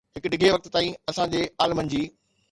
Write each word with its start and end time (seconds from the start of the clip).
هڪ 0.15 0.23
ڊگهي 0.33 0.49
وقت 0.53 0.67
تائين، 0.75 0.93
اسان 1.11 1.27
جي 1.35 1.41
عالمن 1.65 1.93
جي 1.93 2.01